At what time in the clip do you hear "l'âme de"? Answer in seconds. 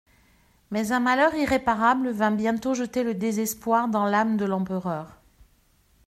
4.07-4.45